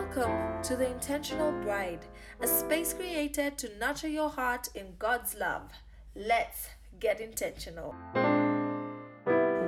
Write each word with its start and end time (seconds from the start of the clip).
Welcome 0.00 0.62
to 0.62 0.76
The 0.76 0.90
Intentional 0.90 1.52
Bride, 1.52 2.06
a 2.40 2.46
space 2.46 2.94
created 2.94 3.58
to 3.58 3.78
nurture 3.78 4.08
your 4.08 4.30
heart 4.30 4.70
in 4.74 4.94
God's 4.98 5.34
love. 5.34 5.70
Let's 6.16 6.70
get 6.98 7.20
intentional. 7.20 7.94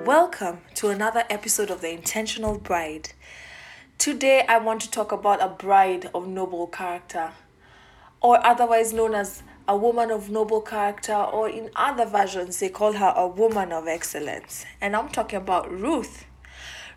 Welcome 0.07 0.63
to 0.77 0.89
another 0.89 1.25
episode 1.29 1.71
of 1.71 1.83
The 1.83 1.91
Intentional 1.91 2.59
Bride. 2.59 3.11
Today, 3.99 4.47
I 4.49 4.57
want 4.57 4.81
to 4.81 4.91
talk 4.91 5.13
about 5.13 5.43
a 5.43 5.49
bride 5.49 6.09
of 6.15 6.27
noble 6.27 6.67
character, 6.67 7.33
or 8.23 8.45
otherwise 8.45 8.95
known 8.95 9.15
as 9.15 9.43
a 9.69 9.77
woman 9.77 10.11
of 10.11 10.31
noble 10.31 10.63
character, 10.63 11.15
or 11.15 11.51
in 11.51 11.69
other 11.77 12.07
versions, 12.07 12.59
they 12.59 12.71
call 12.71 12.95
her 12.95 13.13
a 13.15 13.29
woman 13.29 13.71
of 13.71 13.87
excellence. 13.87 14.65
And 14.81 14.97
I'm 14.97 15.11
talking 15.11 15.37
about 15.37 15.71
Ruth. 15.71 16.25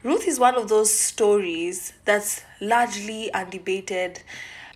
Ruth 0.06 0.28
is 0.28 0.40
one 0.40 0.54
of 0.54 0.70
those 0.70 0.94
stories 0.94 1.94
that's 2.06 2.44
largely 2.62 3.32
undebated, 3.34 4.20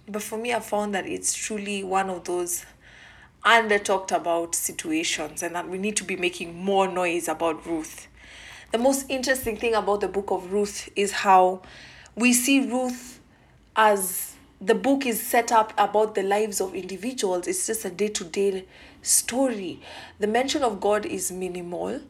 but 0.07 0.23
for 0.23 0.39
me, 0.39 0.55
I 0.55 0.59
found 0.59 0.95
that 0.95 1.05
it's 1.05 1.35
truly 1.35 1.83
one 1.83 2.09
of 2.09 2.23
those 2.23 2.65
under 3.43 3.77
talked 3.77 4.11
about 4.11 4.55
situations, 4.55 5.43
and 5.43 5.53
that 5.53 5.69
we 5.69 5.77
need 5.77 5.95
to 5.97 6.03
be 6.03 6.15
making 6.15 6.55
more 6.55 6.87
noise 6.87 7.27
about 7.27 7.63
Ruth. 7.67 8.07
The 8.71 8.79
most 8.79 9.05
interesting 9.07 9.55
thing 9.55 9.75
about 9.75 10.01
the 10.01 10.07
book 10.07 10.31
of 10.31 10.51
Ruth 10.51 10.89
is 10.95 11.11
how 11.11 11.61
we 12.15 12.33
see 12.33 12.67
Ruth 12.67 13.19
as 13.75 14.33
the 14.59 14.73
book 14.73 15.05
is 15.05 15.21
set 15.21 15.51
up 15.51 15.73
about 15.77 16.15
the 16.15 16.23
lives 16.23 16.59
of 16.59 16.73
individuals. 16.73 17.45
It's 17.45 17.67
just 17.67 17.85
a 17.85 17.91
day 17.91 18.07
to 18.07 18.23
day 18.23 18.65
story. 19.03 19.79
The 20.17 20.25
mention 20.25 20.63
of 20.63 20.81
God 20.81 21.05
is 21.05 21.31
minimal 21.31 22.01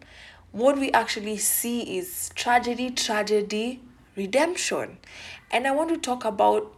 what 0.52 0.78
we 0.78 0.92
actually 0.92 1.38
see 1.38 1.98
is 1.98 2.32
tragedy, 2.36 2.90
tragedy, 2.90 3.82
redemption. 4.16 4.98
And 5.52 5.68
I 5.68 5.72
want 5.72 5.90
to 5.90 5.98
talk 5.98 6.26
about, 6.26 6.74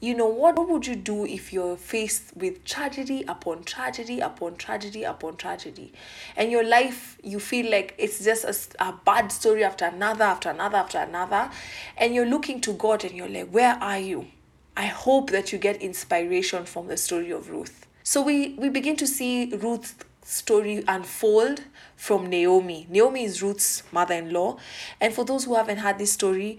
you 0.00 0.14
know, 0.14 0.26
what, 0.26 0.56
what 0.56 0.68
would 0.68 0.86
you 0.86 0.96
do 0.96 1.26
if 1.26 1.52
you're 1.52 1.76
faced 1.76 2.34
with 2.34 2.64
tragedy 2.64 3.22
upon 3.28 3.64
tragedy 3.64 4.20
upon 4.20 4.56
tragedy 4.56 5.04
upon 5.04 5.36
tragedy? 5.36 5.92
And 6.36 6.50
your 6.50 6.64
life, 6.64 7.18
you 7.22 7.38
feel 7.40 7.70
like 7.70 7.94
it's 7.98 8.24
just 8.24 8.44
a, 8.44 8.84
a 8.88 8.94
bad 9.04 9.30
story 9.30 9.64
after 9.64 9.84
another, 9.84 10.24
after 10.24 10.48
another, 10.48 10.78
after 10.78 10.98
another. 10.98 11.50
And 11.98 12.14
you're 12.14 12.26
looking 12.26 12.60
to 12.62 12.72
God 12.72 13.04
and 13.04 13.14
you're 13.14 13.28
like, 13.28 13.50
where 13.50 13.74
are 13.74 13.98
you? 13.98 14.28
I 14.76 14.86
hope 14.86 15.30
that 15.30 15.52
you 15.52 15.58
get 15.58 15.82
inspiration 15.82 16.64
from 16.64 16.86
the 16.86 16.96
story 16.96 17.30
of 17.32 17.50
Ruth. 17.50 17.86
So 18.02 18.22
we, 18.22 18.54
we 18.54 18.70
begin 18.70 18.96
to 18.96 19.06
see 19.06 19.54
Ruth 19.54 20.04
story 20.30 20.84
unfold 20.86 21.64
from 21.96 22.26
Naomi. 22.26 22.86
Naomi 22.88 23.24
is 23.24 23.42
Ruth's 23.42 23.82
mother 23.92 24.14
in 24.14 24.32
law. 24.32 24.58
And 25.00 25.12
for 25.12 25.24
those 25.24 25.44
who 25.44 25.56
haven't 25.56 25.78
had 25.78 25.98
this 25.98 26.12
story, 26.12 26.58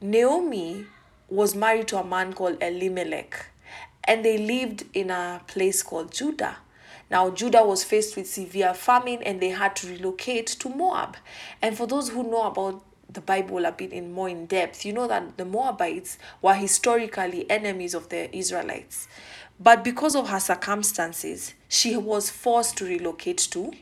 Naomi 0.00 0.86
was 1.28 1.54
married 1.54 1.86
to 1.88 1.98
a 1.98 2.04
man 2.04 2.32
called 2.32 2.60
Elimelech. 2.60 3.46
And 4.04 4.24
they 4.24 4.38
lived 4.38 4.84
in 4.92 5.10
a 5.10 5.40
place 5.46 5.84
called 5.84 6.12
Judah. 6.12 6.56
Now, 7.10 7.30
Judah 7.30 7.62
was 7.62 7.84
faced 7.84 8.16
with 8.16 8.28
severe 8.28 8.74
famine 8.74 9.22
and 9.22 9.40
they 9.40 9.50
had 9.50 9.76
to 9.76 9.86
relocate 9.86 10.48
to 10.48 10.68
Moab. 10.68 11.16
And 11.60 11.76
for 11.76 11.86
those 11.86 12.08
who 12.08 12.24
know 12.24 12.42
about 12.42 12.82
the 13.08 13.20
Bible 13.20 13.64
a 13.66 13.72
bit 13.72 13.92
in 13.92 14.12
more 14.12 14.28
in 14.28 14.46
depth, 14.46 14.84
you 14.84 14.92
know 14.92 15.06
that 15.06 15.36
the 15.36 15.44
Moabites 15.44 16.18
were 16.40 16.54
historically 16.54 17.48
enemies 17.50 17.94
of 17.94 18.08
the 18.08 18.34
Israelites. 18.36 19.06
But 19.62 19.84
because 19.84 20.16
of 20.16 20.28
her 20.28 20.40
circumstances, 20.40 21.54
she 21.68 21.96
was 21.96 22.30
forced 22.30 22.76
to 22.78 22.84
relocate 22.84 23.38
to 23.52 23.72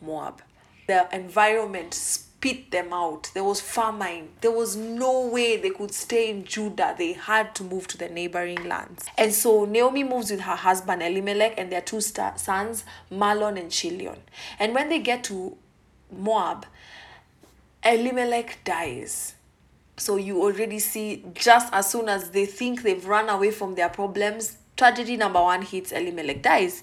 Moab. 0.00 0.40
The 0.86 1.14
environment 1.14 1.92
spit 1.92 2.70
them 2.70 2.92
out. 2.94 3.30
There 3.34 3.44
was 3.44 3.60
famine. 3.60 4.30
There 4.40 4.50
was 4.50 4.76
no 4.76 5.26
way 5.26 5.58
they 5.58 5.70
could 5.70 5.92
stay 5.92 6.30
in 6.30 6.44
Judah. 6.44 6.94
They 6.96 7.12
had 7.12 7.54
to 7.56 7.64
move 7.64 7.86
to 7.88 7.98
the 7.98 8.08
neighboring 8.08 8.66
lands. 8.66 9.04
And 9.18 9.34
so 9.34 9.66
Naomi 9.66 10.04
moves 10.04 10.30
with 10.30 10.40
her 10.40 10.56
husband 10.56 11.02
Elimelech 11.02 11.54
and 11.58 11.70
their 11.70 11.82
two 11.82 12.00
sons, 12.00 12.84
Mahlon 13.12 13.60
and 13.60 13.70
Chilion. 13.70 14.16
And 14.58 14.74
when 14.74 14.88
they 14.88 15.00
get 15.00 15.22
to 15.24 15.56
Moab, 16.10 16.64
Elimelech 17.84 18.64
dies. 18.64 19.34
So 19.98 20.16
you 20.16 20.40
already 20.40 20.78
see 20.78 21.26
just 21.34 21.70
as 21.74 21.90
soon 21.90 22.08
as 22.08 22.30
they 22.30 22.46
think 22.46 22.82
they've 22.82 23.04
run 23.04 23.28
away 23.28 23.50
from 23.50 23.74
their 23.74 23.90
problems, 23.90 24.56
Tragedy 24.80 25.18
number 25.18 25.42
one 25.42 25.60
hits 25.60 25.92
Elimelech 25.92 26.40
dies. 26.40 26.82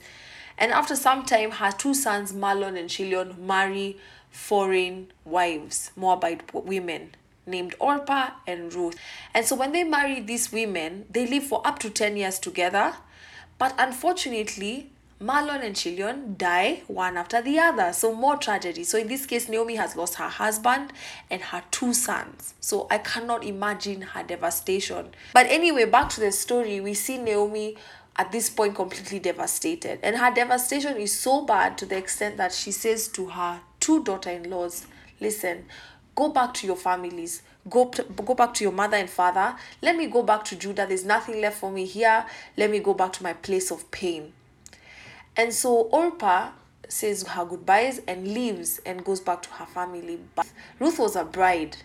And 0.55 0.71
after 0.71 0.95
some 0.95 1.25
time, 1.25 1.49
her 1.49 1.71
two 1.71 1.95
sons, 1.95 2.31
Mahlon 2.31 2.77
and 2.77 2.87
Chilion, 2.87 3.35
marry 3.39 3.97
foreign 4.29 5.11
wives, 5.25 5.89
Moabite 5.95 6.53
women 6.53 7.15
named 7.47 7.73
Orpah 7.79 8.33
and 8.45 8.71
Ruth. 8.71 8.99
And 9.33 9.47
so 9.47 9.55
when 9.55 9.71
they 9.71 9.83
marry 9.83 10.19
these 10.19 10.51
women, 10.51 11.07
they 11.09 11.25
live 11.25 11.45
for 11.45 11.65
up 11.65 11.79
to 11.79 11.89
10 11.89 12.17
years 12.17 12.37
together. 12.37 12.93
But 13.57 13.73
unfortunately, 13.79 14.91
Mahlon 15.19 15.63
and 15.65 15.75
Chilion 15.75 16.35
die 16.37 16.83
one 16.87 17.17
after 17.17 17.41
the 17.41 17.57
other. 17.57 17.91
So 17.91 18.13
more 18.13 18.37
tragedy. 18.37 18.83
So 18.83 18.99
in 18.99 19.07
this 19.07 19.25
case, 19.25 19.49
Naomi 19.49 19.75
has 19.75 19.95
lost 19.95 20.15
her 20.15 20.27
husband 20.29 20.93
and 21.31 21.41
her 21.41 21.63
two 21.71 21.93
sons. 21.93 22.53
So 22.59 22.85
I 22.91 22.99
cannot 22.99 23.43
imagine 23.43 24.01
her 24.01 24.21
devastation. 24.21 25.07
But 25.33 25.47
anyway, 25.47 25.85
back 25.85 26.09
to 26.09 26.19
the 26.19 26.31
story, 26.31 26.79
we 26.81 26.93
see 26.93 27.17
Naomi 27.17 27.77
at 28.15 28.31
this 28.31 28.49
point 28.51 28.75
completely 28.75 29.17
devastated. 29.17 29.99
And 30.03 30.17
her 30.17 30.31
devastation 30.31 30.97
is 30.97 31.17
so 31.17 31.43
bad 31.45 31.79
to 31.79 31.87
the 31.87 31.97
extent 31.97 32.37
that 32.37 32.53
she 32.53 32.71
says 32.71 33.07
to 33.09 33.27
her 33.29 33.61
two 33.79 34.03
daughter-in-laws, 34.03 34.85
listen, 35.19 35.65
go 36.13 36.29
back 36.29 36.53
to 36.55 36.67
your 36.67 36.75
families 36.75 37.41
go 37.69 37.85
go 37.85 38.33
back 38.33 38.53
to 38.53 38.63
your 38.63 38.71
mother 38.71 38.95
and 38.95 39.09
father 39.09 39.53
let 39.81 39.95
me 39.95 40.07
go 40.07 40.23
back 40.23 40.43
to 40.45 40.55
judah 40.55 40.85
there's 40.87 41.03
nothing 41.03 41.41
left 41.41 41.59
for 41.59 41.69
me 41.69 41.85
here 41.85 42.25
let 42.55 42.71
me 42.71 42.79
go 42.79 42.93
back 42.93 43.11
to 43.11 43.21
my 43.23 43.33
place 43.33 43.71
of 43.71 43.91
pain 43.91 44.31
and 45.37 45.53
so 45.53 45.81
Orpah 45.91 46.49
says 46.89 47.23
her 47.27 47.45
goodbyes 47.45 48.01
and 48.07 48.27
leaves 48.27 48.79
and 48.85 49.03
goes 49.03 49.19
back 49.19 49.41
to 49.43 49.49
her 49.51 49.65
family. 49.65 50.19
But 50.35 50.47
Ruth 50.79 50.99
was 50.99 51.15
a 51.15 51.23
bride. 51.23 51.77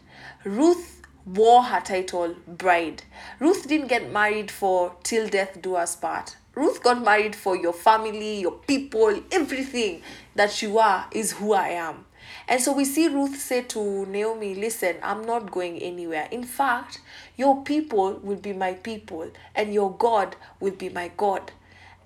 Ruth 0.45 1.03
wore 1.27 1.63
her 1.63 1.81
title 1.81 2.35
bride. 2.47 3.03
Ruth 3.39 3.69
didn't 3.69 3.89
get 3.89 4.13
married 4.13 4.51
for 4.51 4.95
till 5.03 5.29
death 5.29 5.61
do 5.61 5.75
us 5.77 5.97
part. 5.97 6.37
Ruth 6.55 6.83
got 6.83 7.03
married 7.03 7.35
for 7.35 7.57
your 7.57 7.73
family, 7.73 8.41
your 8.41 8.53
people, 8.53 9.23
everything 9.31 10.03
that 10.35 10.61
you 10.61 10.79
are 10.79 11.07
is 11.13 11.33
who 11.33 11.55
I 11.55 11.69
am. 11.69 12.05
And 12.49 12.61
so 12.61 12.73
we 12.73 12.85
see 12.85 13.09
Ruth 13.09 13.37
say 13.41 13.63
to 13.63 14.07
Naomi, 14.07 14.55
Listen, 14.55 14.97
I'm 15.03 15.25
not 15.25 15.51
going 15.51 15.79
anywhere. 15.79 16.29
In 16.31 16.45
fact, 16.45 17.01
your 17.37 17.63
people 17.65 18.21
will 18.23 18.37
be 18.37 18.53
my 18.53 18.75
people, 18.75 19.31
and 19.55 19.73
your 19.73 19.97
God 19.97 20.37
will 20.61 20.73
be 20.73 20.89
my 20.89 21.11
God. 21.17 21.53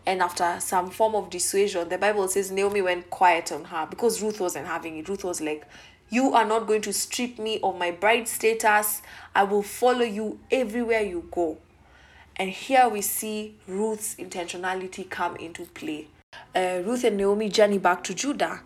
And 0.07 0.23
after 0.23 0.57
some 0.61 0.91
form 0.91 1.17
of 1.17 1.31
dissuasion, 1.31 1.89
the 1.89 1.99
Bible 1.99 2.29
says 2.29 2.53
Naomi 2.53 2.81
went 2.81 3.11
quiet 3.11 3.51
on 3.51 3.65
her 3.65 3.87
because 3.91 4.23
Ruth 4.23 4.41
wasn't 4.41 4.67
having 4.67 4.97
it. 4.99 5.09
Ruth 5.09 5.25
was 5.25 5.41
like, 5.41 5.67
You 6.11 6.33
are 6.35 6.45
not 6.45 6.69
going 6.69 6.83
to 6.83 6.93
strip 6.93 7.39
me 7.39 7.59
of 7.61 7.77
my 7.77 7.91
bride 7.91 8.29
status. 8.29 9.03
I 9.35 9.43
will 9.43 9.63
follow 9.65 10.05
you 10.05 10.39
everywhere 10.51 11.03
you 11.03 11.27
go. 11.31 11.59
And 12.37 12.51
here 12.51 12.89
we 12.89 13.03
see 13.03 13.57
Ruth's 13.67 14.15
intentionality 14.15 15.09
come 15.11 15.37
into 15.37 15.65
play. 15.65 16.07
Uh, 16.55 16.83
Ruth 16.85 17.03
and 17.03 17.17
Naomi 17.17 17.49
journey 17.49 17.79
back 17.79 18.05
to 18.05 18.15
Judah. 18.15 18.61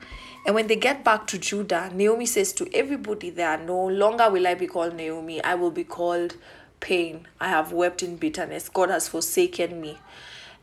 And 0.44 0.54
when 0.54 0.66
they 0.66 0.76
get 0.76 1.04
back 1.04 1.26
to 1.28 1.38
Judah, 1.38 1.90
Naomi 1.94 2.26
says 2.26 2.52
to 2.54 2.68
everybody 2.74 3.30
there, 3.30 3.56
No 3.58 3.86
longer 3.86 4.28
will 4.30 4.46
I 4.46 4.54
be 4.54 4.66
called 4.66 4.94
Naomi, 4.94 5.42
I 5.42 5.54
will 5.54 5.70
be 5.70 5.84
called 5.84 6.36
pain. 6.80 7.26
I 7.40 7.48
have 7.48 7.72
wept 7.72 8.02
in 8.02 8.16
bitterness. 8.16 8.68
God 8.68 8.90
has 8.90 9.08
forsaken 9.08 9.80
me. 9.80 9.98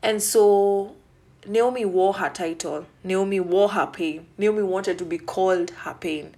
And 0.02 0.22
so 0.22 0.94
Naomi 1.46 1.84
wore 1.84 2.14
her 2.14 2.30
title. 2.30 2.86
Naomi 3.02 3.40
wore 3.40 3.70
her 3.70 3.86
pain. 3.86 4.26
Naomi 4.36 4.62
wanted 4.62 4.98
to 4.98 5.04
be 5.04 5.18
called 5.18 5.70
her 5.70 5.94
pain. 5.94 6.34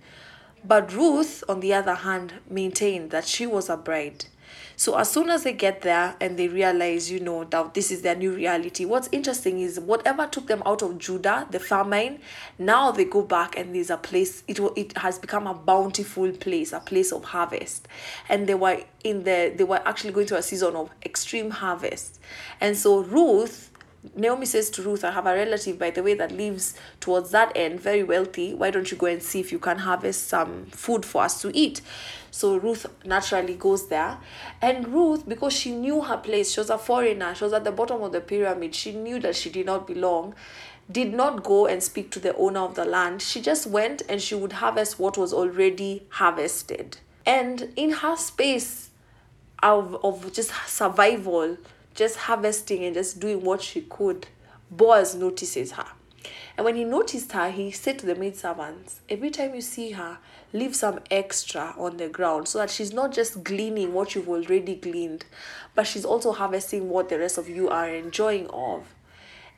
But 0.64 0.92
Ruth, 0.92 1.42
on 1.48 1.60
the 1.60 1.72
other 1.74 1.94
hand, 1.94 2.34
maintained 2.48 3.10
that 3.10 3.26
she 3.26 3.46
was 3.46 3.68
a 3.68 3.76
bride. 3.76 4.26
So 4.76 4.96
as 4.96 5.10
soon 5.10 5.28
as 5.28 5.42
they 5.42 5.52
get 5.52 5.82
there 5.82 6.16
and 6.20 6.38
they 6.38 6.48
realize, 6.48 7.10
you 7.10 7.20
know, 7.20 7.44
that 7.44 7.74
this 7.74 7.90
is 7.90 8.02
their 8.02 8.14
new 8.14 8.32
reality, 8.32 8.84
what's 8.84 9.08
interesting 9.12 9.60
is 9.60 9.78
whatever 9.78 10.26
took 10.26 10.46
them 10.46 10.62
out 10.64 10.82
of 10.82 10.98
Judah, 10.98 11.46
the 11.50 11.60
famine, 11.60 12.20
now 12.58 12.90
they 12.90 13.04
go 13.04 13.22
back 13.22 13.58
and 13.58 13.74
there's 13.74 13.90
a 13.90 13.96
place, 13.96 14.42
it, 14.48 14.58
will. 14.58 14.72
it 14.76 14.96
has 14.96 15.18
become 15.18 15.46
a 15.46 15.54
bountiful 15.54 16.32
place, 16.32 16.72
a 16.72 16.80
place 16.80 17.12
of 17.12 17.24
harvest. 17.24 17.88
And 18.28 18.46
they 18.46 18.54
were 18.54 18.82
in 19.04 19.24
the, 19.24 19.52
they 19.54 19.64
were 19.64 19.82
actually 19.86 20.12
going 20.12 20.26
through 20.26 20.38
a 20.38 20.42
season 20.42 20.74
of 20.76 20.90
extreme 21.04 21.50
harvest. 21.50 22.18
And 22.60 22.76
so 22.76 23.00
Ruth, 23.00 23.69
Naomi 24.16 24.46
says 24.46 24.70
to 24.70 24.82
Ruth, 24.82 25.04
I 25.04 25.10
have 25.10 25.26
a 25.26 25.34
relative, 25.34 25.78
by 25.78 25.90
the 25.90 26.02
way, 26.02 26.14
that 26.14 26.32
lives 26.32 26.74
towards 27.00 27.30
that 27.32 27.52
end, 27.54 27.80
very 27.80 28.02
wealthy. 28.02 28.54
Why 28.54 28.70
don't 28.70 28.90
you 28.90 28.96
go 28.96 29.06
and 29.06 29.22
see 29.22 29.40
if 29.40 29.52
you 29.52 29.58
can 29.58 29.78
harvest 29.78 30.28
some 30.28 30.66
mm. 30.66 30.72
food 30.72 31.04
for 31.04 31.22
us 31.22 31.42
to 31.42 31.54
eat? 31.54 31.82
So 32.30 32.56
Ruth 32.56 32.86
naturally 33.04 33.54
goes 33.54 33.88
there. 33.88 34.18
And 34.62 34.88
Ruth, 34.88 35.28
because 35.28 35.52
she 35.52 35.72
knew 35.72 36.00
her 36.00 36.16
place, 36.16 36.52
she 36.52 36.60
was 36.60 36.70
a 36.70 36.78
foreigner, 36.78 37.34
she 37.34 37.44
was 37.44 37.52
at 37.52 37.64
the 37.64 37.72
bottom 37.72 38.02
of 38.02 38.12
the 38.12 38.20
pyramid, 38.20 38.74
she 38.74 38.92
knew 38.92 39.20
that 39.20 39.36
she 39.36 39.50
did 39.50 39.66
not 39.66 39.86
belong, 39.86 40.34
did 40.90 41.12
not 41.12 41.44
go 41.44 41.66
and 41.66 41.82
speak 41.82 42.10
to 42.12 42.20
the 42.20 42.34
owner 42.36 42.60
of 42.60 42.76
the 42.76 42.86
land. 42.86 43.20
She 43.20 43.42
just 43.42 43.66
went 43.66 44.02
and 44.08 44.22
she 44.22 44.34
would 44.34 44.52
harvest 44.52 44.98
what 44.98 45.18
was 45.18 45.34
already 45.34 46.04
harvested. 46.08 46.98
And 47.26 47.72
in 47.76 47.90
her 47.90 48.16
space, 48.16 48.90
of, 49.62 49.96
of 50.04 50.32
just 50.32 50.52
survival, 50.66 51.56
just 51.94 52.16
harvesting 52.16 52.84
and 52.84 52.94
just 52.94 53.20
doing 53.20 53.42
what 53.42 53.62
she 53.62 53.82
could, 53.82 54.28
Boaz 54.70 55.14
notices 55.14 55.72
her. 55.72 55.86
And 56.56 56.64
when 56.64 56.76
he 56.76 56.84
noticed 56.84 57.32
her, 57.32 57.50
he 57.50 57.70
said 57.70 57.98
to 58.00 58.06
the 58.06 58.14
maid 58.14 58.36
servants, 58.36 59.00
Every 59.08 59.30
time 59.30 59.54
you 59.54 59.60
see 59.60 59.92
her, 59.92 60.18
leave 60.52 60.76
some 60.76 61.00
extra 61.10 61.74
on 61.78 61.96
the 61.96 62.08
ground 62.08 62.48
so 62.48 62.58
that 62.58 62.70
she's 62.70 62.92
not 62.92 63.12
just 63.12 63.42
gleaning 63.42 63.94
what 63.94 64.14
you've 64.14 64.28
already 64.28 64.76
gleaned, 64.76 65.24
but 65.74 65.86
she's 65.86 66.04
also 66.04 66.32
harvesting 66.32 66.88
what 66.90 67.08
the 67.08 67.18
rest 67.18 67.38
of 67.38 67.48
you 67.48 67.68
are 67.68 67.88
enjoying 67.88 68.46
of. 68.48 68.94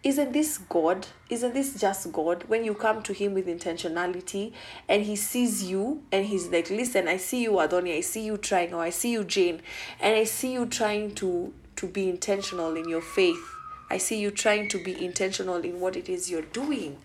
Isn't 0.02 0.32
this 0.32 0.58
God? 0.58 1.06
Isn't 1.31 1.55
this 1.55 1.81
just 1.81 2.11
God? 2.12 2.44
When 2.49 2.64
you 2.64 2.75
come 2.75 3.02
to 3.02 3.12
Him 3.12 3.35
with 3.35 3.46
intentionality 3.46 4.52
and 4.88 5.05
He 5.05 5.14
sees 5.14 5.62
you 5.62 6.02
and 6.11 6.26
He's 6.26 6.49
like, 6.49 6.70
Listen, 6.70 7.06
I 7.06 7.19
see 7.19 7.43
you, 7.43 7.52
Adonia, 7.52 7.99
I 7.99 8.00
see 8.00 8.25
you 8.25 8.37
trying, 8.37 8.75
or 8.75 8.82
I 8.82 8.90
see 8.90 9.12
you, 9.12 9.23
Jane, 9.23 9.61
and 10.00 10.17
I 10.17 10.25
see 10.25 10.52
you 10.55 10.67
trying 10.67 11.14
to, 11.17 11.55
to 11.82 11.88
be 11.88 12.08
intentional 12.08 12.76
in 12.76 12.88
your 12.88 13.00
faith. 13.00 13.44
I 13.90 13.99
see 13.99 14.20
you 14.20 14.31
trying 14.31 14.69
to 14.69 14.79
be 14.79 15.05
intentional 15.05 15.56
in 15.56 15.81
what 15.81 15.96
it 15.96 16.08
is 16.08 16.31
you're 16.31 16.43
doing. 16.43 16.99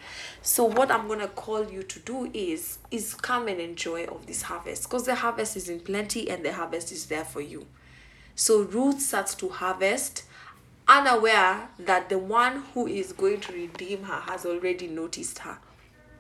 So 0.44 0.66
what 0.66 0.92
I'm 0.92 1.08
gonna 1.08 1.28
call 1.28 1.68
you 1.68 1.82
to 1.82 2.00
do 2.00 2.30
is 2.32 2.78
is 2.92 3.16
come 3.16 3.48
and 3.48 3.60
enjoy 3.60 4.06
of 4.06 4.28
this 4.28 4.44
harvest 4.44 4.84
because 4.84 5.06
the 5.08 5.16
harvest 5.16 5.58
is 5.58 5.68
in 5.68 5.80
plenty 5.80 6.30
and 6.30 6.46
the 6.46 6.54
harvest 6.54 6.92
is 6.92 7.08
there 7.08 7.26
for 7.26 7.42
you. 7.42 7.66
So 8.36 8.62
Ruth 8.62 9.02
starts 9.02 9.34
to 9.36 9.50
harvest 9.50 10.26
unaware 10.88 11.70
that 11.80 12.10
the 12.10 12.20
one 12.20 12.62
who 12.76 12.86
is 12.86 13.14
going 13.14 13.40
to 13.42 13.54
redeem 13.54 14.04
her 14.04 14.20
has 14.22 14.46
already 14.46 14.86
noticed 14.86 15.40
her. 15.40 15.58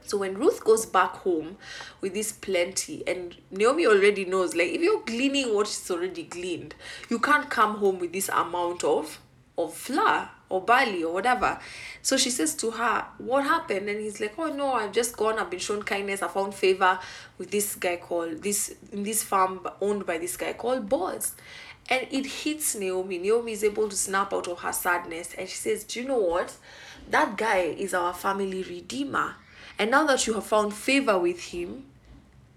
So 0.07 0.17
when 0.17 0.35
Ruth 0.35 0.63
goes 0.63 0.85
back 0.85 1.11
home 1.17 1.57
with 2.01 2.13
this 2.13 2.31
plenty, 2.31 3.03
and 3.07 3.35
Naomi 3.51 3.85
already 3.85 4.25
knows, 4.25 4.55
like 4.55 4.69
if 4.69 4.81
you're 4.81 5.01
gleaning 5.01 5.53
what 5.53 5.67
she's 5.67 5.89
already 5.91 6.23
gleaned, 6.23 6.75
you 7.09 7.19
can't 7.19 7.49
come 7.49 7.77
home 7.77 7.99
with 7.99 8.13
this 8.13 8.29
amount 8.29 8.83
of 8.83 9.19
of 9.57 9.73
flour 9.73 10.29
or 10.49 10.61
barley 10.61 11.03
or 11.03 11.11
whatever. 11.11 11.59
So 12.03 12.15
she 12.15 12.29
says 12.29 12.53
to 12.55 12.71
her, 12.71 13.05
What 13.17 13.43
happened? 13.43 13.89
And 13.89 13.99
he's 13.99 14.19
like, 14.21 14.35
Oh 14.37 14.47
no, 14.47 14.73
I've 14.73 14.91
just 14.91 15.17
gone, 15.17 15.39
I've 15.39 15.49
been 15.49 15.59
shown 15.59 15.83
kindness, 15.83 16.21
I 16.21 16.27
found 16.27 16.53
favor 16.53 16.99
with 17.37 17.51
this 17.51 17.75
guy 17.75 17.97
called 17.97 18.43
this 18.43 18.75
in 18.91 19.03
this 19.03 19.23
farm 19.23 19.67
owned 19.81 20.05
by 20.05 20.19
this 20.19 20.37
guy 20.37 20.53
called 20.53 20.87
Boaz 20.87 21.33
and 21.89 22.05
it 22.11 22.25
hits 22.25 22.75
Naomi. 22.75 23.17
Naomi 23.17 23.53
is 23.53 23.63
able 23.63 23.87
to 23.89 23.95
snap 23.95 24.33
out 24.33 24.47
of 24.47 24.59
her 24.59 24.73
sadness 24.73 25.33
and 25.37 25.47
she 25.47 25.55
says, 25.55 25.83
Do 25.83 26.01
you 26.01 26.07
know 26.07 26.19
what? 26.19 26.55
That 27.09 27.37
guy 27.37 27.59
is 27.59 27.93
our 27.93 28.13
family 28.13 28.63
redeemer. 28.63 29.35
And 29.79 29.91
now 29.91 30.05
that 30.07 30.25
you 30.27 30.33
have 30.33 30.45
found 30.45 30.73
favor 30.73 31.17
with 31.17 31.39
him, 31.45 31.85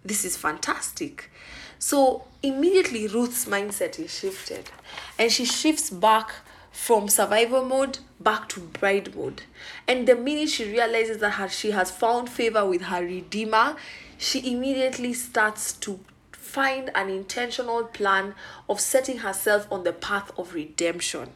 this 0.05 0.25
is 0.25 0.37
fantastic. 0.37 1.31
So 1.79 2.25
immediately 2.43 3.07
Ruth's 3.07 3.47
mindset 3.47 3.99
is 3.99 4.19
shifted 4.19 4.71
and 5.19 5.31
she 5.31 5.45
shifts 5.45 5.91
back 5.91 6.33
from 6.71 7.09
survival 7.09 7.65
mode 7.65 7.99
back 8.21 8.49
to 8.51 8.61
bride 8.61 9.15
mode. 9.17 9.43
And 9.89 10.07
the 10.07 10.15
minute 10.15 10.51
she 10.51 10.71
realizes 10.71 11.19
that 11.19 11.33
her, 11.33 11.49
she 11.49 11.73
has 11.73 11.91
found 11.91 12.29
favor 12.29 12.67
with 12.67 12.83
her 12.83 13.03
redeemer, 13.03 13.77
she 14.19 14.53
immediately 14.53 15.13
starts 15.15 15.73
to 15.75 16.01
find 16.33 16.91
an 16.95 17.09
intentional 17.09 17.85
plan 17.85 18.35
of 18.69 18.81
setting 18.81 19.19
herself 19.19 19.67
on 19.71 19.85
the 19.85 19.93
path 19.93 20.31
of 20.39 20.53
redemption. 20.53 21.31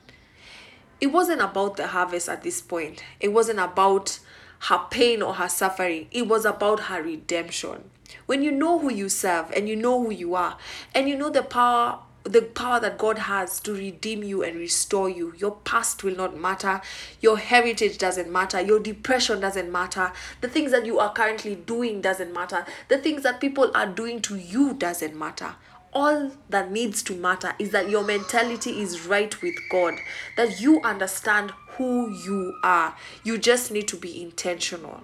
It 1.01 1.09
wasn't 1.09 1.41
about 1.41 1.77
the 1.77 1.89
harvest 1.89 2.29
at 2.29 2.43
this 2.43 2.61
point, 2.61 3.03
it 3.21 3.29
wasn't 3.29 3.61
about 3.61 4.19
her 4.61 4.81
pain 4.91 5.23
or 5.23 5.35
her 5.35 5.49
suffering, 5.49 6.09
it 6.11 6.29
was 6.29 6.45
about 6.45 6.81
her 6.81 7.03
redemption. 7.03 7.91
When 8.27 8.43
you 8.43 8.51
know 8.53 8.79
who 8.79 8.93
you 8.93 9.09
serve 9.09 9.51
and 9.53 9.69
you 9.69 9.77
know 9.77 10.03
who 10.03 10.11
you 10.11 10.35
are, 10.35 10.57
and 10.95 11.09
you 11.09 11.17
know 11.17 11.31
the 11.31 11.43
power 11.43 11.99
the 12.25 12.41
power 12.41 12.81
that 12.81 12.97
God 12.97 13.19
has 13.19 13.61
to 13.61 13.75
redeem 13.75 14.25
you 14.25 14.43
and 14.43 14.57
restore 14.57 15.11
you. 15.11 15.35
Your 15.37 15.57
past 15.65 16.03
will 16.03 16.17
not 16.17 16.37
matter. 16.37 16.81
Your 17.21 17.37
heritage 17.37 17.99
doesn't 17.99 18.33
matter. 18.33 18.61
Your 18.61 18.81
depression 18.81 19.41
doesn't 19.41 19.71
matter. 19.71 20.11
The 20.41 20.49
things 20.49 20.71
that 20.73 20.87
you 20.87 20.99
are 20.99 21.13
currently 21.13 21.55
doing 21.55 22.01
doesn't 22.01 22.33
matter. 22.33 22.65
The 22.89 22.97
things 22.97 23.23
that 23.25 23.41
people 23.41 23.71
are 23.75 23.87
doing 23.87 24.23
to 24.23 24.37
you 24.37 24.73
doesn't 24.73 25.15
matter. 25.15 25.57
All 25.95 26.33
that 26.51 26.73
needs 26.73 27.03
to 27.05 27.15
matter 27.15 27.55
is 27.59 27.71
that 27.71 27.89
your 27.89 28.03
mentality 28.03 28.81
is 28.83 29.07
right 29.07 29.41
with 29.41 29.55
God, 29.71 29.95
that 30.37 30.61
you 30.61 30.81
understand 30.83 31.53
who 31.77 32.11
you 32.11 32.59
are. 32.65 32.97
You 33.23 33.39
just 33.39 33.71
need 33.71 33.87
to 33.89 33.97
be 33.97 34.21
intentional. 34.21 35.03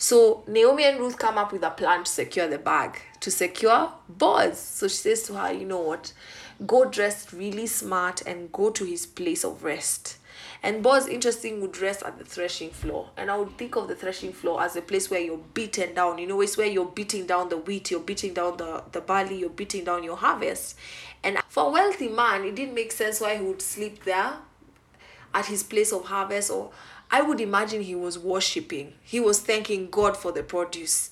So 0.00 0.44
Naomi 0.46 0.84
and 0.84 1.00
Ruth 1.00 1.18
come 1.18 1.36
up 1.36 1.52
with 1.52 1.64
a 1.64 1.70
plan 1.70 2.04
to 2.04 2.10
secure 2.10 2.46
the 2.46 2.58
bag, 2.58 3.02
to 3.18 3.32
secure 3.32 3.92
Boaz. 4.08 4.60
So 4.60 4.86
she 4.86 4.94
says 4.94 5.24
to 5.24 5.34
her, 5.34 5.52
you 5.52 5.64
know 5.64 5.80
what? 5.80 6.12
Go 6.64 6.84
dressed 6.84 7.32
really 7.32 7.66
smart 7.66 8.22
and 8.22 8.52
go 8.52 8.70
to 8.70 8.84
his 8.84 9.06
place 9.06 9.44
of 9.44 9.64
rest. 9.64 10.17
And 10.62 10.82
Boaz, 10.82 11.06
interesting, 11.06 11.60
would 11.60 11.78
rest 11.78 12.02
at 12.02 12.18
the 12.18 12.24
threshing 12.24 12.70
floor. 12.70 13.10
And 13.16 13.30
I 13.30 13.36
would 13.36 13.56
think 13.56 13.76
of 13.76 13.88
the 13.88 13.94
threshing 13.94 14.32
floor 14.32 14.60
as 14.62 14.74
a 14.76 14.82
place 14.82 15.10
where 15.10 15.20
you're 15.20 15.40
beaten 15.54 15.94
down. 15.94 16.18
You 16.18 16.26
know, 16.26 16.40
it's 16.40 16.56
where 16.56 16.66
you're 16.66 16.86
beating 16.86 17.26
down 17.26 17.48
the 17.48 17.56
wheat, 17.56 17.90
you're 17.90 18.00
beating 18.00 18.34
down 18.34 18.56
the, 18.56 18.82
the 18.90 19.00
barley, 19.00 19.38
you're 19.38 19.50
beating 19.50 19.84
down 19.84 20.02
your 20.02 20.16
harvest. 20.16 20.76
And 21.22 21.38
for 21.48 21.66
a 21.66 21.70
wealthy 21.70 22.08
man, 22.08 22.44
it 22.44 22.56
didn't 22.56 22.74
make 22.74 22.92
sense 22.92 23.20
why 23.20 23.36
he 23.36 23.42
would 23.42 23.62
sleep 23.62 24.04
there 24.04 24.38
at 25.34 25.46
his 25.46 25.62
place 25.62 25.92
of 25.92 26.06
harvest 26.06 26.50
or 26.50 26.70
I 27.10 27.22
would 27.22 27.40
imagine 27.40 27.82
he 27.82 27.94
was 27.94 28.18
worshiping. 28.18 28.94
He 29.02 29.18
was 29.18 29.40
thanking 29.40 29.88
God 29.88 30.16
for 30.16 30.30
the 30.30 30.42
produce. 30.42 31.10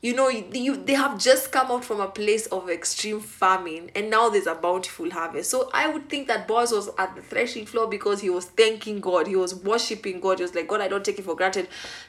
You 0.00 0.14
know, 0.14 0.28
you, 0.28 0.76
they 0.76 0.94
have 0.94 1.18
just 1.18 1.50
come 1.50 1.72
out 1.72 1.84
from 1.84 2.00
a 2.00 2.06
place 2.06 2.46
of 2.46 2.70
extreme 2.70 3.18
famine 3.18 3.90
and 3.96 4.08
now 4.10 4.28
there's 4.28 4.46
a 4.46 4.54
bountiful 4.54 5.10
harvest. 5.10 5.50
So 5.50 5.70
I 5.74 5.88
would 5.88 6.08
think 6.08 6.28
that 6.28 6.46
Boaz 6.46 6.70
was 6.70 6.88
at 6.98 7.16
the 7.16 7.22
threshing 7.22 7.66
floor 7.66 7.88
because 7.88 8.20
he 8.20 8.30
was 8.30 8.44
thanking 8.44 9.00
God. 9.00 9.26
He 9.26 9.34
was 9.34 9.56
worshiping 9.56 10.20
God. 10.20 10.38
He 10.38 10.42
was 10.44 10.54
like, 10.54 10.68
God, 10.68 10.80
I 10.80 10.86
don't 10.86 11.04
take 11.04 11.18
it 11.18 11.24
for 11.24 11.34
granted 11.34 11.66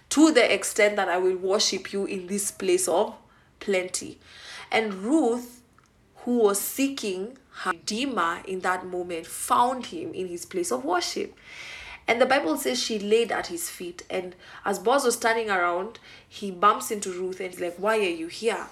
to 0.10 0.32
the 0.32 0.54
extent 0.54 0.98
that 0.98 1.10
I 1.10 1.18
will 1.18 1.38
worship 1.38 1.92
you 1.92 2.06
in 2.06 2.28
this 2.28 2.52
place 2.52 2.88
of 2.88 3.16
plenty. 3.60 4.20
And 4.72 4.94
Ruth, 4.94 5.64
who 6.18 6.44
was 6.44 6.62
seeking 6.62 7.40
her 7.64 7.72
Redeemer 7.72 8.42
in 8.46 8.60
that 8.60 8.86
moment, 8.86 9.26
found 9.26 9.88
him 9.88 10.14
in 10.14 10.28
his 10.28 10.46
place 10.46 10.72
of 10.72 10.86
worship. 10.86 11.36
And 12.10 12.20
the 12.20 12.26
Bible 12.26 12.58
says 12.58 12.82
she 12.82 12.98
laid 12.98 13.32
at 13.32 13.48
his 13.48 13.70
feet. 13.70 14.02
And 14.10 14.34
as 14.66 14.80
Boaz 14.80 15.04
was 15.04 15.16
turning 15.16 15.52
around, 15.52 16.00
he 16.28 16.50
bumps 16.50 16.90
into 16.90 17.12
Ruth 17.12 17.40
and 17.40 17.52
he's 17.52 17.62
like, 17.62 17.76
Why 17.76 17.98
are 18.00 18.02
you 18.02 18.26
here? 18.26 18.66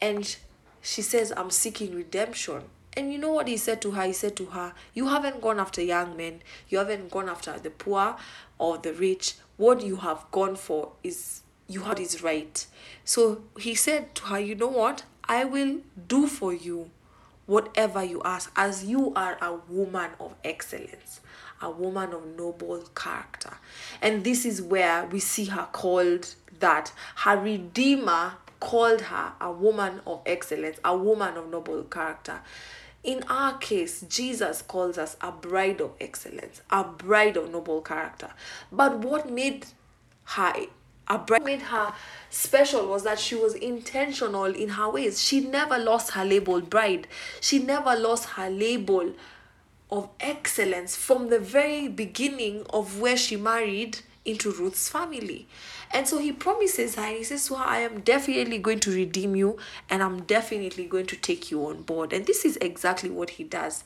And 0.00 0.36
she 0.80 1.02
says, 1.02 1.32
I'm 1.36 1.50
seeking 1.50 1.92
redemption. 1.92 2.62
And 2.96 3.12
you 3.12 3.18
know 3.18 3.32
what 3.32 3.48
he 3.48 3.56
said 3.56 3.82
to 3.82 3.90
her? 3.90 4.04
He 4.04 4.12
said 4.12 4.36
to 4.36 4.46
her, 4.46 4.74
You 4.94 5.08
haven't 5.08 5.40
gone 5.40 5.58
after 5.58 5.82
young 5.82 6.16
men, 6.16 6.42
you 6.68 6.78
haven't 6.78 7.10
gone 7.10 7.28
after 7.28 7.58
the 7.58 7.70
poor 7.70 8.14
or 8.58 8.78
the 8.78 8.92
rich. 8.92 9.34
What 9.56 9.82
you 9.82 9.96
have 9.96 10.24
gone 10.30 10.54
for 10.54 10.92
is 11.02 11.42
you 11.66 11.80
had 11.80 11.98
is 11.98 12.22
right. 12.22 12.64
So 13.04 13.42
he 13.58 13.74
said 13.74 14.14
to 14.14 14.26
her, 14.26 14.38
You 14.38 14.54
know 14.54 14.68
what? 14.68 15.02
I 15.24 15.44
will 15.46 15.80
do 16.06 16.28
for 16.28 16.52
you 16.52 16.92
whatever 17.46 18.04
you 18.04 18.22
ask, 18.24 18.52
as 18.54 18.84
you 18.84 19.12
are 19.16 19.36
a 19.42 19.54
woman 19.68 20.10
of 20.20 20.36
excellence 20.44 21.20
a 21.60 21.70
woman 21.70 22.12
of 22.12 22.26
noble 22.36 22.82
character. 22.94 23.54
And 24.00 24.24
this 24.24 24.44
is 24.44 24.62
where 24.62 25.06
we 25.06 25.20
see 25.20 25.46
her 25.46 25.68
called 25.72 26.34
that. 26.60 26.92
Her 27.16 27.38
Redeemer 27.38 28.34
called 28.60 29.00
her 29.02 29.32
a 29.40 29.50
woman 29.50 30.00
of 30.06 30.22
excellence, 30.26 30.78
a 30.84 30.96
woman 30.96 31.36
of 31.36 31.50
noble 31.50 31.82
character. 31.84 32.40
In 33.02 33.22
our 33.28 33.56
case, 33.56 34.02
Jesus 34.02 34.60
calls 34.60 34.98
us 34.98 35.16
a 35.22 35.32
bride 35.32 35.80
of 35.80 35.92
excellence, 36.00 36.60
a 36.70 36.84
bride 36.84 37.36
of 37.36 37.50
noble 37.50 37.80
character. 37.80 38.30
But 38.70 38.98
what 38.98 39.30
made 39.30 39.66
her 40.24 40.52
a 41.08 41.18
bride 41.18 41.44
made 41.44 41.62
her 41.62 41.92
special 42.30 42.86
was 42.86 43.02
that 43.02 43.18
she 43.18 43.34
was 43.34 43.54
intentional 43.54 44.44
in 44.44 44.68
her 44.68 44.88
ways. 44.88 45.20
She 45.20 45.40
never 45.40 45.76
lost 45.76 46.12
her 46.12 46.24
label 46.24 46.60
bride. 46.60 47.08
She 47.40 47.58
never 47.58 47.96
lost 47.96 48.26
her 48.30 48.48
label 48.48 49.12
of 49.90 50.08
excellence 50.20 50.96
from 50.96 51.28
the 51.28 51.38
very 51.38 51.88
beginning 51.88 52.64
of 52.70 53.00
where 53.00 53.16
she 53.16 53.36
married 53.36 53.98
into 54.24 54.52
Ruth's 54.52 54.88
family. 54.88 55.46
And 55.92 56.06
so 56.06 56.18
he 56.18 56.30
promises 56.30 56.94
her, 56.94 57.06
he 57.06 57.24
says 57.24 57.48
her, 57.48 57.56
I 57.56 57.78
am 57.78 58.00
definitely 58.00 58.58
going 58.58 58.80
to 58.80 58.94
redeem 58.94 59.34
you, 59.34 59.58
and 59.88 60.02
I'm 60.02 60.22
definitely 60.22 60.84
going 60.84 61.06
to 61.06 61.16
take 61.16 61.50
you 61.50 61.66
on 61.66 61.82
board. 61.82 62.12
And 62.12 62.26
this 62.26 62.44
is 62.44 62.56
exactly 62.58 63.10
what 63.10 63.30
he 63.30 63.44
does. 63.44 63.82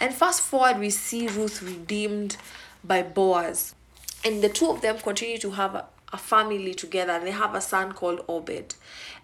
And 0.00 0.14
fast 0.14 0.40
forward, 0.40 0.78
we 0.78 0.90
see 0.90 1.28
Ruth 1.28 1.62
redeemed 1.62 2.36
by 2.82 3.02
Boaz. 3.02 3.74
And 4.24 4.42
the 4.42 4.48
two 4.48 4.70
of 4.70 4.80
them 4.80 4.98
continue 4.98 5.38
to 5.38 5.50
have 5.50 5.84
a 6.12 6.18
family 6.18 6.74
together, 6.74 7.12
and 7.12 7.26
they 7.26 7.30
have 7.32 7.54
a 7.54 7.60
son 7.60 7.92
called 7.92 8.24
Obed 8.28 8.74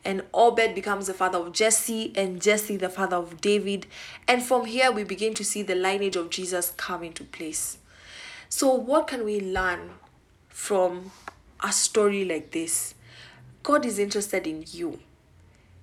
and 0.05 0.23
Obed 0.33 0.75
becomes 0.75 1.07
the 1.07 1.15
father 1.15 1.39
of 1.39 1.53
Jesse, 1.53 2.13
and 2.17 2.41
Jesse 2.41 2.77
the 2.77 2.89
father 2.89 3.17
of 3.17 3.41
David. 3.41 3.87
And 4.27 4.43
from 4.43 4.67
here, 4.67 4.91
we 4.91 5.05
begin 5.05 5.35
to 5.35 5.45
see 5.45 5.63
the 5.63 5.75
lineage 5.75 6.17
of 6.17 6.31
Jesus 6.31 6.73
come 6.77 7.03
into 7.03 7.25
place. 7.25 7.79
So, 8.49 8.73
what 8.73 9.07
can 9.07 9.25
we 9.25 9.41
learn 9.41 9.91
from 10.49 11.11
a 11.63 11.73
story 11.73 12.25
like 12.25 12.53
this? 12.53 12.95
God 13.63 13.85
is 13.85 13.99
interested 13.99 14.47
in 14.47 14.65
you. 14.69 15.01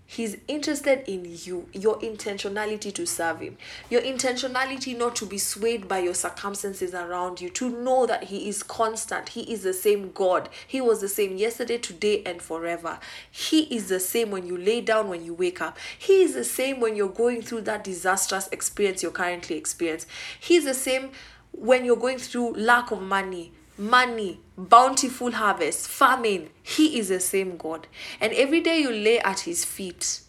He's 0.08 0.38
interested 0.48 1.04
in 1.10 1.26
you, 1.26 1.68
your 1.74 2.00
intentionality 2.00 2.94
to 2.94 3.08
serve 3.08 3.40
Him, 3.40 3.58
your 3.90 4.02
intentionality 4.02 4.96
not 4.98 5.16
to 5.18 5.26
be 5.26 5.40
swayed 5.40 5.88
by 5.88 6.00
your 6.00 6.14
circumstances 6.14 6.94
around 6.94 7.42
you, 7.42 7.50
to 7.50 7.70
know 7.70 8.06
that 8.06 8.26
He 8.26 8.48
is 8.48 8.62
constant. 8.62 9.30
He 9.30 9.52
is 9.52 9.64
the 9.64 9.74
same 9.74 10.12
God. 10.12 10.50
He 10.68 10.80
was 10.80 11.02
the 11.02 11.10
same 11.10 11.38
yesterday, 11.38 11.80
today, 11.80 12.22
and 12.24 12.40
forever. 12.42 13.00
He 13.32 13.64
is 13.64 13.90
the 13.90 14.00
same 14.00 14.30
when 14.30 14.46
you 14.46 14.58
lay 14.58 14.82
down, 14.82 15.10
when 15.10 15.26
you 15.26 15.34
wake 15.34 15.60
up. 15.60 15.78
He 15.98 16.22
is 16.22 16.36
the 16.36 16.44
same 16.44 16.80
when 16.80 16.96
you're 16.96 17.10
going 17.10 17.42
through 17.42 17.62
that 17.62 17.84
disastrous 17.84 18.48
experience 18.52 19.02
you're 19.02 19.12
currently 19.12 19.58
experiencing. 19.58 20.10
He's 20.40 20.66
the 20.66 20.76
same 20.76 21.12
when 21.52 21.84
you're 21.84 21.96
going 21.96 22.20
through 22.20 22.54
lack 22.54 22.92
of 22.92 23.02
money 23.02 23.54
money, 23.78 24.40
bountiful 24.58 25.32
harvest, 25.32 25.88
famine. 25.88 26.50
He 26.64 27.00
is 27.00 27.10
the 27.10 27.20
same 27.20 27.58
God. 27.58 27.88
And 28.20 28.34
every 28.34 28.62
day 28.62 28.80
you 28.80 28.92
lay 28.92 29.20
at 29.20 29.42
His 29.42 29.66
feet, 29.66 30.22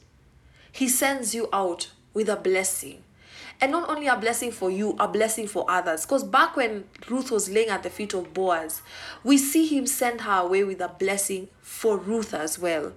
He 0.72 0.88
sends 0.88 1.34
you 1.34 1.48
out 1.52 1.90
with 2.14 2.28
a 2.28 2.36
blessing. 2.36 3.02
And 3.60 3.72
not 3.72 3.88
only 3.88 4.06
a 4.06 4.16
blessing 4.16 4.52
for 4.52 4.70
you, 4.70 4.96
a 4.98 5.08
blessing 5.08 5.46
for 5.46 5.64
others. 5.68 6.04
Because 6.04 6.24
back 6.24 6.56
when 6.56 6.84
Ruth 7.08 7.30
was 7.30 7.48
laying 7.48 7.70
at 7.70 7.82
the 7.82 7.90
feet 7.90 8.12
of 8.12 8.34
Boaz, 8.34 8.82
we 9.24 9.38
see 9.38 9.66
him 9.66 9.86
send 9.86 10.22
her 10.22 10.40
away 10.40 10.62
with 10.62 10.80
a 10.80 10.88
blessing 10.88 11.48
for 11.62 11.96
Ruth 11.96 12.34
as 12.34 12.58
well. 12.58 12.92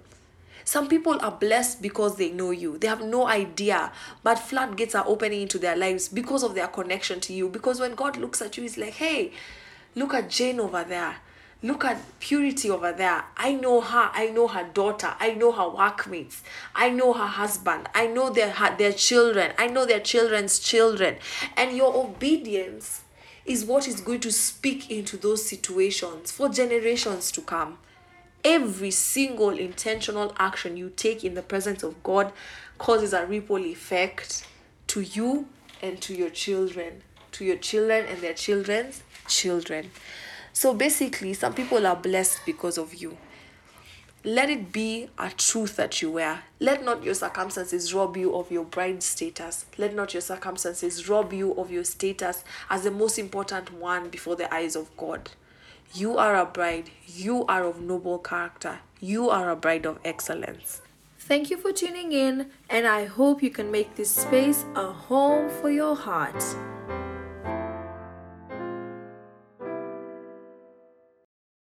Some 0.64 0.86
people 0.86 1.18
are 1.20 1.32
blessed 1.32 1.80
because 1.80 2.16
they 2.16 2.30
know 2.30 2.50
you. 2.50 2.76
They 2.76 2.86
have 2.88 3.02
no 3.02 3.26
idea, 3.26 3.90
but 4.22 4.38
floodgates 4.38 4.94
are 4.94 5.04
opening 5.06 5.42
into 5.42 5.58
their 5.58 5.76
lives 5.76 6.08
because 6.08 6.42
of 6.42 6.54
their 6.54 6.68
connection 6.68 7.20
to 7.20 7.32
you. 7.32 7.48
Because 7.48 7.80
when 7.80 7.94
God 7.94 8.18
looks 8.18 8.42
at 8.42 8.56
you, 8.56 8.62
He's 8.62 8.76
like, 8.76 8.92
hey, 8.92 9.32
Look 9.94 10.14
at 10.14 10.30
Jane 10.30 10.60
over 10.60 10.84
there. 10.84 11.16
Look 11.62 11.84
at 11.84 12.00
Purity 12.20 12.70
over 12.70 12.92
there. 12.92 13.24
I 13.36 13.52
know 13.52 13.80
her. 13.82 14.10
I 14.14 14.28
know 14.28 14.48
her 14.48 14.64
daughter. 14.64 15.14
I 15.18 15.34
know 15.34 15.52
her 15.52 15.68
workmates. 15.68 16.42
I 16.74 16.88
know 16.88 17.12
her 17.12 17.26
husband. 17.26 17.88
I 17.94 18.06
know 18.06 18.30
their, 18.30 18.54
their 18.78 18.92
children. 18.92 19.52
I 19.58 19.66
know 19.66 19.84
their 19.84 20.00
children's 20.00 20.58
children. 20.58 21.16
And 21.56 21.76
your 21.76 21.94
obedience 21.94 23.02
is 23.44 23.64
what 23.64 23.88
is 23.88 24.00
going 24.00 24.20
to 24.20 24.32
speak 24.32 24.90
into 24.90 25.16
those 25.16 25.46
situations 25.46 26.30
for 26.30 26.48
generations 26.48 27.30
to 27.32 27.42
come. 27.42 27.78
Every 28.42 28.90
single 28.90 29.50
intentional 29.50 30.34
action 30.38 30.78
you 30.78 30.90
take 30.96 31.24
in 31.24 31.34
the 31.34 31.42
presence 31.42 31.82
of 31.82 32.02
God 32.02 32.32
causes 32.78 33.12
a 33.12 33.26
ripple 33.26 33.58
effect 33.58 34.46
to 34.86 35.02
you 35.02 35.46
and 35.82 36.00
to 36.00 36.14
your 36.14 36.30
children, 36.30 37.02
to 37.32 37.44
your 37.44 37.56
children 37.56 38.06
and 38.06 38.20
their 38.20 38.32
children's 38.32 39.02
children. 39.30 39.90
So 40.52 40.74
basically, 40.74 41.32
some 41.32 41.54
people 41.54 41.86
are 41.86 41.96
blessed 41.96 42.40
because 42.44 42.76
of 42.76 42.94
you. 42.94 43.16
Let 44.22 44.50
it 44.50 44.70
be 44.70 45.08
a 45.16 45.30
truth 45.30 45.76
that 45.76 46.02
you 46.02 46.10
wear. 46.10 46.42
Let 46.58 46.84
not 46.84 47.02
your 47.02 47.14
circumstances 47.14 47.94
rob 47.94 48.18
you 48.18 48.36
of 48.36 48.50
your 48.52 48.64
bride 48.64 49.02
status. 49.02 49.64
Let 49.78 49.94
not 49.94 50.12
your 50.12 50.20
circumstances 50.20 51.08
rob 51.08 51.32
you 51.32 51.54
of 51.54 51.70
your 51.70 51.84
status 51.84 52.44
as 52.68 52.82
the 52.82 52.90
most 52.90 53.18
important 53.18 53.72
one 53.72 54.10
before 54.10 54.36
the 54.36 54.52
eyes 54.52 54.76
of 54.76 54.94
God. 54.98 55.30
You 55.94 56.18
are 56.18 56.36
a 56.36 56.44
bride. 56.44 56.90
You 57.06 57.46
are 57.46 57.64
of 57.64 57.80
noble 57.80 58.18
character. 58.18 58.80
You 59.00 59.30
are 59.30 59.48
a 59.48 59.56
bride 59.56 59.86
of 59.86 59.98
excellence. 60.04 60.82
Thank 61.18 61.48
you 61.48 61.56
for 61.56 61.72
tuning 61.72 62.12
in, 62.12 62.50
and 62.68 62.86
I 62.86 63.06
hope 63.06 63.42
you 63.42 63.50
can 63.50 63.70
make 63.70 63.94
this 63.94 64.10
space 64.10 64.64
a 64.74 64.92
home 64.92 65.48
for 65.48 65.70
your 65.70 65.96
heart. 65.96 66.42